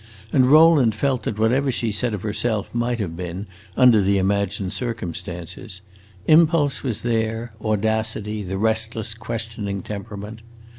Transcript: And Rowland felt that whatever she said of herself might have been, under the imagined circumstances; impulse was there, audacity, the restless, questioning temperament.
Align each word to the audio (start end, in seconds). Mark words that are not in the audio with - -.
And 0.33 0.47
Rowland 0.51 0.95
felt 0.95 1.21
that 1.25 1.37
whatever 1.37 1.71
she 1.71 1.91
said 1.91 2.15
of 2.15 2.23
herself 2.23 2.73
might 2.73 2.97
have 2.97 3.15
been, 3.15 3.45
under 3.77 4.01
the 4.01 4.17
imagined 4.17 4.73
circumstances; 4.73 5.81
impulse 6.25 6.81
was 6.81 7.01
there, 7.03 7.53
audacity, 7.63 8.41
the 8.41 8.57
restless, 8.57 9.13
questioning 9.13 9.83
temperament. 9.83 10.39